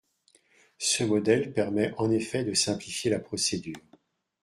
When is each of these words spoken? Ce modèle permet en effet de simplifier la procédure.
Ce 0.79 1.03
modèle 1.03 1.53
permet 1.53 1.93
en 1.99 2.09
effet 2.09 2.43
de 2.43 2.55
simplifier 2.55 3.11
la 3.11 3.19
procédure. 3.19 3.77